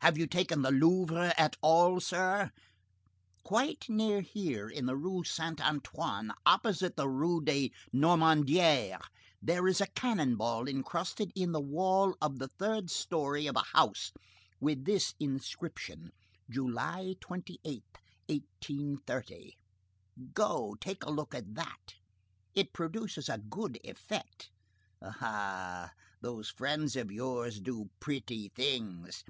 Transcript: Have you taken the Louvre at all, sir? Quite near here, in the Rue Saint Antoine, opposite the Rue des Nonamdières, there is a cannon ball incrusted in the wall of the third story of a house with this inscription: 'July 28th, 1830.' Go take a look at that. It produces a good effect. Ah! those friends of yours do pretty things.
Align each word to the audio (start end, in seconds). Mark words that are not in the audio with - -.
Have 0.00 0.16
you 0.16 0.26
taken 0.28 0.62
the 0.62 0.70
Louvre 0.70 1.34
at 1.36 1.56
all, 1.60 2.00
sir? 2.00 2.50
Quite 3.42 3.90
near 3.90 4.22
here, 4.22 4.66
in 4.70 4.86
the 4.86 4.96
Rue 4.96 5.22
Saint 5.22 5.60
Antoine, 5.60 6.32
opposite 6.46 6.96
the 6.96 7.10
Rue 7.10 7.42
des 7.42 7.68
Nonamdières, 7.92 9.02
there 9.42 9.68
is 9.68 9.82
a 9.82 9.86
cannon 9.88 10.34
ball 10.36 10.66
incrusted 10.66 11.30
in 11.34 11.52
the 11.52 11.60
wall 11.60 12.16
of 12.22 12.38
the 12.38 12.48
third 12.48 12.90
story 12.90 13.46
of 13.46 13.56
a 13.56 13.76
house 13.76 14.10
with 14.60 14.86
this 14.86 15.14
inscription: 15.20 16.10
'July 16.48 17.16
28th, 17.20 17.82
1830.' 18.30 19.58
Go 20.32 20.74
take 20.80 21.04
a 21.04 21.10
look 21.10 21.34
at 21.34 21.54
that. 21.54 21.96
It 22.54 22.72
produces 22.72 23.28
a 23.28 23.36
good 23.36 23.78
effect. 23.84 24.48
Ah! 25.02 25.92
those 26.22 26.48
friends 26.48 26.96
of 26.96 27.12
yours 27.12 27.60
do 27.60 27.90
pretty 28.00 28.48
things. 28.54 29.22